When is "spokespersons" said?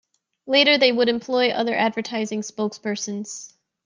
2.41-3.53